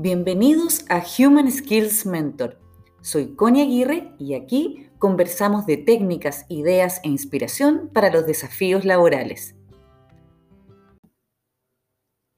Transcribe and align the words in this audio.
Bienvenidos 0.00 0.84
a 0.90 1.02
Human 1.18 1.50
Skills 1.50 2.06
Mentor. 2.06 2.60
Soy 3.00 3.34
Connie 3.34 3.62
Aguirre 3.62 4.14
y 4.20 4.34
aquí 4.34 4.86
conversamos 5.00 5.66
de 5.66 5.76
técnicas, 5.76 6.46
ideas 6.48 7.00
e 7.02 7.08
inspiración 7.08 7.90
para 7.92 8.08
los 8.08 8.24
desafíos 8.24 8.84
laborales. 8.84 9.56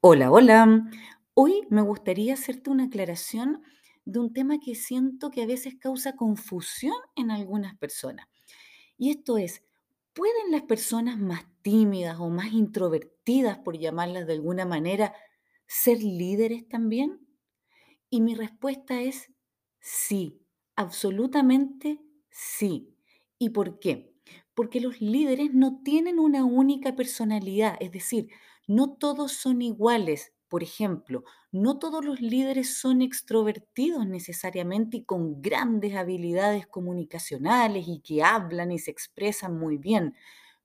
Hola, 0.01 0.31
hola. 0.31 0.89
Hoy 1.35 1.67
me 1.69 1.83
gustaría 1.83 2.33
hacerte 2.33 2.71
una 2.71 2.85
aclaración 2.85 3.61
de 4.05 4.17
un 4.17 4.33
tema 4.33 4.57
que 4.59 4.73
siento 4.73 5.29
que 5.29 5.43
a 5.43 5.45
veces 5.45 5.75
causa 5.75 6.15
confusión 6.15 6.95
en 7.15 7.29
algunas 7.29 7.77
personas. 7.77 8.25
Y 8.97 9.11
esto 9.11 9.37
es, 9.37 9.63
¿pueden 10.13 10.49
las 10.49 10.63
personas 10.63 11.19
más 11.19 11.45
tímidas 11.61 12.19
o 12.19 12.27
más 12.29 12.53
introvertidas, 12.53 13.59
por 13.59 13.77
llamarlas 13.77 14.25
de 14.25 14.33
alguna 14.33 14.65
manera, 14.65 15.13
ser 15.67 15.99
líderes 15.99 16.67
también? 16.67 17.19
Y 18.11 18.21
mi 18.21 18.35
respuesta 18.35 19.01
es 19.01 19.31
sí, 19.79 20.41
absolutamente 20.75 21.99
sí. 22.29 22.95
¿Y 23.39 23.49
por 23.51 23.79
qué? 23.79 24.13
Porque 24.53 24.81
los 24.81 25.01
líderes 25.01 25.53
no 25.53 25.81
tienen 25.83 26.19
una 26.19 26.45
única 26.45 26.95
personalidad, 26.95 27.77
es 27.79 27.91
decir, 27.91 28.27
no 28.67 28.93
todos 28.97 29.31
son 29.31 29.61
iguales. 29.63 30.33
Por 30.49 30.63
ejemplo, 30.63 31.23
no 31.53 31.79
todos 31.79 32.03
los 32.03 32.19
líderes 32.19 32.77
son 32.77 33.01
extrovertidos 33.01 34.05
necesariamente 34.05 34.97
y 34.97 35.05
con 35.05 35.41
grandes 35.41 35.95
habilidades 35.95 36.67
comunicacionales 36.67 37.87
y 37.87 38.01
que 38.01 38.21
hablan 38.23 38.71
y 38.73 38.77
se 38.79 38.91
expresan 38.91 39.57
muy 39.57 39.77
bien. 39.77 40.13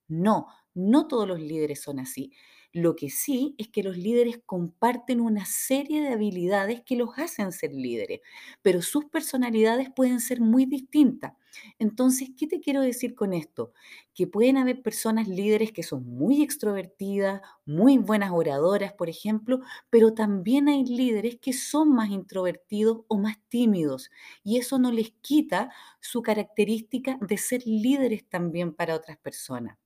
No, 0.09 0.47
no 0.75 1.09
todos 1.09 1.27
los 1.29 1.41
líderes 1.41 1.83
son 1.83 2.01
así. 2.01 2.33
Lo 2.77 2.95
que 2.95 3.09
sí 3.09 3.55
es 3.57 3.69
que 3.69 3.83
los 3.83 3.97
líderes 3.97 4.39
comparten 4.45 5.23
una 5.23 5.47
serie 5.47 6.03
de 6.03 6.09
habilidades 6.09 6.83
que 6.83 6.95
los 6.95 7.19
hacen 7.19 7.51
ser 7.51 7.73
líderes, 7.73 8.21
pero 8.61 8.83
sus 8.83 9.07
personalidades 9.07 9.89
pueden 9.97 10.21
ser 10.21 10.43
muy 10.43 10.67
distintas. 10.67 11.33
Entonces, 11.79 12.33
¿qué 12.37 12.47
te 12.47 12.61
quiero 12.61 12.83
decir 12.83 13.15
con 13.15 13.33
esto? 13.33 13.73
Que 14.15 14.27
pueden 14.27 14.59
haber 14.59 14.83
personas 14.83 15.27
líderes 15.27 15.73
que 15.73 15.83
son 15.83 16.05
muy 16.07 16.43
extrovertidas, 16.43 17.41
muy 17.65 17.97
buenas 17.97 18.31
oradoras, 18.33 18.93
por 18.93 19.09
ejemplo, 19.09 19.61
pero 19.89 20.13
también 20.13 20.69
hay 20.69 20.85
líderes 20.85 21.39
que 21.41 21.55
son 21.55 21.95
más 21.95 22.11
introvertidos 22.11 23.05
o 23.09 23.17
más 23.17 23.39
tímidos 23.49 24.11
y 24.45 24.59
eso 24.59 24.79
no 24.79 24.93
les 24.93 25.13
quita 25.23 25.73
su 26.03 26.21
característica 26.21 27.17
de 27.23 27.39
ser 27.39 27.63
líderes 27.67 28.29
también 28.29 28.75
para 28.75 28.95
otras 28.97 29.17
personas. 29.17 29.79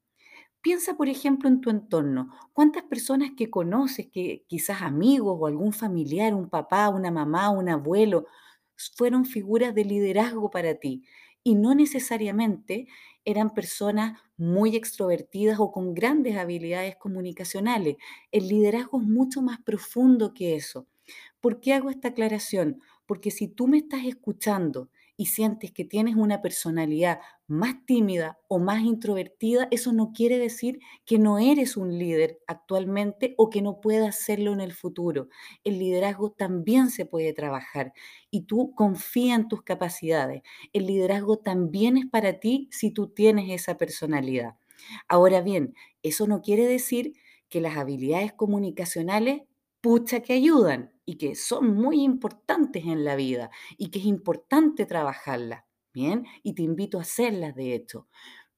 Piensa, 0.63 0.95
por 0.97 1.09
ejemplo, 1.09 1.49
en 1.49 1.61
tu 1.63 1.71
entorno. 1.71 2.31
¿Cuántas 2.53 2.83
personas 2.85 3.31
que 3.37 3.49
conoces, 3.51 4.09
que 4.13 4.45
quizás 4.47 4.83
amigos 4.83 5.37
o 5.41 5.47
algún 5.47 5.73
familiar, 5.73 6.35
un 6.35 6.51
papá, 6.51 6.91
una 6.91 7.11
mamá, 7.11 7.49
un 7.51 7.69
abuelo, 7.71 8.27
fueron 8.97 9.25
figuras 9.25 9.75
de 9.75 9.85
liderazgo 9.87 10.51
para 10.51 10.75
ti? 10.75 11.03
Y 11.43 11.55
no 11.55 11.75
necesariamente 11.75 12.87
eran 13.25 13.55
personas 13.55 14.21
muy 14.37 14.77
extrovertidas 14.77 15.59
o 15.61 15.73
con 15.73 15.95
grandes 15.95 16.37
habilidades 16.37 16.97
comunicacionales. 16.97 17.97
El 18.31 18.49
liderazgo 18.49 19.01
es 19.01 19.07
mucho 19.07 19.41
más 19.41 19.61
profundo 19.63 20.35
que 20.35 20.57
eso. 20.57 20.87
¿Por 21.41 21.61
qué 21.61 21.73
hago 21.73 21.89
esta 21.89 22.09
aclaración? 22.09 22.81
Porque 23.07 23.31
si 23.31 23.49
tú 23.49 23.67
me 23.67 23.79
estás 23.79 24.05
escuchando 24.05 24.91
y 25.21 25.27
sientes 25.27 25.71
que 25.71 25.85
tienes 25.85 26.17
una 26.17 26.41
personalidad 26.41 27.21
más 27.47 27.85
tímida 27.85 28.39
o 28.49 28.59
más 28.59 28.83
introvertida, 28.83 29.69
eso 29.71 29.93
no 29.93 30.13
quiere 30.15 30.39
decir 30.39 30.79
que 31.05 31.19
no 31.19 31.39
eres 31.39 31.77
un 31.77 31.99
líder 31.99 32.41
actualmente 32.47 33.35
o 33.37 33.51
que 33.51 33.61
no 33.61 33.83
puedas 33.83 34.19
serlo 34.19 34.55
en 34.55 34.63
el 34.63 34.73
futuro. 34.73 35.29
El 35.63 35.79
liderazgo 35.79 36.31
también 36.33 36.89
se 36.89 37.05
puede 37.05 37.35
trabajar 37.35 37.93
y 38.31 38.47
tú 38.47 38.73
confía 38.75 39.35
en 39.35 39.47
tus 39.49 39.63
capacidades. 39.63 40.41
El 40.73 40.87
liderazgo 40.87 41.37
también 41.39 41.99
es 41.99 42.07
para 42.07 42.41
ti 42.41 42.71
si 42.73 42.91
tú 42.91 43.09
tienes 43.09 43.51
esa 43.51 43.77
personalidad. 43.77 44.55
Ahora 45.07 45.43
bien, 45.43 45.75
eso 46.03 46.27
no 46.27 46.41
quiere 46.41 46.67
decir 46.67 47.13
que 47.51 47.61
las 47.61 47.77
habilidades 47.77 48.33
comunicacionales 48.33 49.43
pucha 49.83 50.21
que 50.21 50.33
ayudan 50.33 50.95
y 51.11 51.17
que 51.17 51.35
son 51.35 51.75
muy 51.75 52.05
importantes 52.05 52.85
en 52.85 53.05
la 53.05 53.17
vida 53.17 53.51
y 53.77 53.91
que 53.91 53.99
es 53.99 54.05
importante 54.05 54.87
trabajarlas, 54.87 55.65
¿bien? 55.93 56.25
Y 56.45 56.55
te 56.55 56.63
invito 56.63 56.99
a 56.99 57.01
hacerlas, 57.01 57.57
de 57.57 57.75
hecho. 57.75 58.07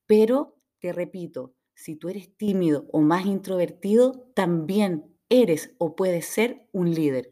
Pero, 0.04 0.58
te 0.78 0.92
repito, 0.92 1.54
si 1.74 1.96
tú 1.96 2.10
eres 2.10 2.36
tímido 2.36 2.86
o 2.92 3.00
más 3.00 3.24
introvertido, 3.24 4.30
también 4.34 5.16
eres 5.30 5.74
o 5.78 5.96
puedes 5.96 6.26
ser 6.26 6.68
un 6.72 6.92
líder. 6.92 7.30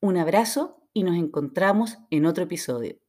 Un 0.00 0.16
abrazo 0.16 0.82
y 0.92 1.04
nos 1.04 1.16
encontramos 1.16 1.98
en 2.10 2.26
otro 2.26 2.42
episodio. 2.42 3.05